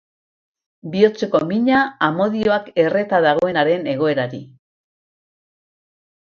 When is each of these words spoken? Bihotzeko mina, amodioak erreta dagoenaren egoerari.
Bihotzeko 0.95 1.41
mina, 1.51 1.81
amodioak 2.07 2.73
erreta 2.85 3.21
dagoenaren 3.29 3.87
egoerari. 3.95 4.43